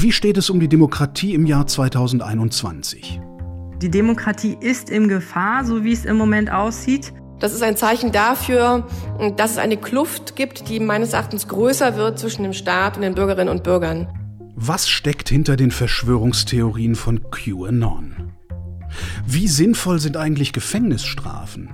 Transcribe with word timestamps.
Wie 0.00 0.12
steht 0.12 0.36
es 0.38 0.48
um 0.48 0.60
die 0.60 0.68
Demokratie 0.68 1.34
im 1.34 1.44
Jahr 1.44 1.66
2021? 1.66 3.20
Die 3.82 3.90
Demokratie 3.90 4.56
ist 4.60 4.90
in 4.90 5.08
Gefahr, 5.08 5.64
so 5.64 5.82
wie 5.82 5.90
es 5.90 6.04
im 6.04 6.16
Moment 6.16 6.52
aussieht. 6.52 7.12
Das 7.40 7.52
ist 7.52 7.64
ein 7.64 7.76
Zeichen 7.76 8.12
dafür, 8.12 8.86
dass 9.36 9.52
es 9.52 9.58
eine 9.58 9.76
Kluft 9.76 10.36
gibt, 10.36 10.68
die 10.68 10.78
meines 10.78 11.14
Erachtens 11.14 11.48
größer 11.48 11.96
wird 11.96 12.20
zwischen 12.20 12.44
dem 12.44 12.52
Staat 12.52 12.94
und 12.94 13.02
den 13.02 13.16
Bürgerinnen 13.16 13.48
und 13.48 13.64
Bürgern. 13.64 14.06
Was 14.54 14.88
steckt 14.88 15.28
hinter 15.30 15.56
den 15.56 15.72
Verschwörungstheorien 15.72 16.94
von 16.94 17.32
QAnon? 17.32 18.34
Wie 19.26 19.48
sinnvoll 19.48 19.98
sind 19.98 20.16
eigentlich 20.16 20.52
Gefängnisstrafen? 20.52 21.70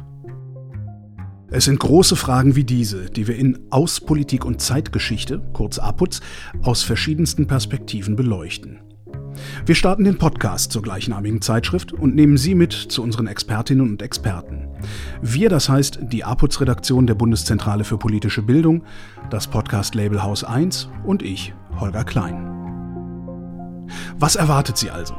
Es 1.57 1.67
sind 1.67 1.79
große 1.79 2.17
Fragen 2.17 2.57
wie 2.57 2.65
diese, 2.65 3.05
die 3.05 3.29
wir 3.29 3.37
in 3.37 3.61
Auspolitik 3.71 4.45
und 4.45 4.61
Zeitgeschichte, 4.61 5.41
kurz 5.53 5.79
APUZ, 5.79 6.21
aus 6.63 6.83
verschiedensten 6.83 7.47
Perspektiven 7.47 8.17
beleuchten. 8.17 8.81
Wir 9.65 9.77
starten 9.77 10.03
den 10.03 10.19
Podcast 10.19 10.73
zur 10.73 10.83
gleichnamigen 10.83 11.41
Zeitschrift 11.43 11.93
und 11.93 12.17
nehmen 12.17 12.39
Sie 12.39 12.57
mit 12.57 12.73
zu 12.73 13.05
unseren 13.05 13.29
Expertinnen 13.29 13.89
und 13.89 14.03
Experten. 14.03 14.67
Wir, 15.23 15.49
das 15.49 15.69
heißt 15.69 16.01
die 16.03 16.25
APUZ-Redaktion 16.25 17.07
der 17.07 17.15
Bundeszentrale 17.15 17.85
für 17.85 17.99
politische 17.99 18.43
Bildung, 18.43 18.83
das 19.31 19.47
Podcast-Label 19.47 20.25
Haus 20.25 20.43
1 20.43 20.89
und 21.05 21.23
ich, 21.23 21.55
Holger 21.79 22.03
Klein. 22.03 22.54
Was 24.19 24.37
erwartet 24.37 24.79
Sie 24.79 24.91
also? 24.91 25.15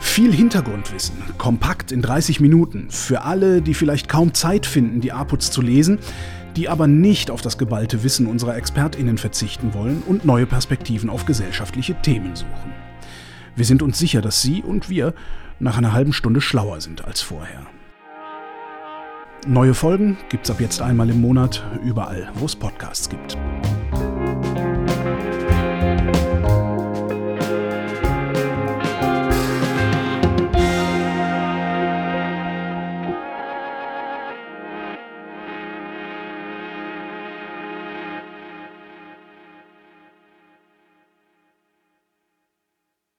Viel 0.00 0.32
Hintergrundwissen, 0.32 1.16
kompakt 1.38 1.92
in 1.92 2.02
30 2.02 2.40
Minuten, 2.40 2.90
für 2.90 3.22
alle, 3.22 3.62
die 3.62 3.74
vielleicht 3.74 4.08
kaum 4.08 4.34
Zeit 4.34 4.66
finden, 4.66 5.00
die 5.00 5.12
APUZ 5.12 5.52
zu 5.52 5.62
lesen, 5.62 5.98
die 6.56 6.68
aber 6.68 6.86
nicht 6.86 7.30
auf 7.30 7.40
das 7.40 7.56
geballte 7.56 8.02
Wissen 8.02 8.26
unserer 8.26 8.56
ExpertInnen 8.56 9.16
verzichten 9.16 9.74
wollen 9.74 10.02
und 10.06 10.24
neue 10.24 10.46
Perspektiven 10.46 11.08
auf 11.08 11.24
gesellschaftliche 11.24 11.94
Themen 12.02 12.34
suchen. 12.34 12.72
Wir 13.54 13.64
sind 13.64 13.80
uns 13.80 13.98
sicher, 13.98 14.20
dass 14.20 14.42
Sie 14.42 14.62
und 14.62 14.88
wir 14.88 15.14
nach 15.60 15.78
einer 15.78 15.92
halben 15.92 16.12
Stunde 16.12 16.40
schlauer 16.40 16.80
sind 16.80 17.04
als 17.04 17.20
vorher. 17.20 17.66
Neue 19.46 19.74
Folgen 19.74 20.18
gibt's 20.28 20.50
ab 20.50 20.60
jetzt 20.60 20.82
einmal 20.82 21.10
im 21.10 21.20
Monat, 21.20 21.64
überall, 21.84 22.30
wo 22.34 22.46
es 22.46 22.56
Podcasts 22.56 23.08
gibt. 23.08 23.36